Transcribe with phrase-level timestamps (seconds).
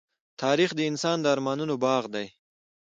[0.41, 2.27] تاریخ د انسان د ارمانونو باغ دی.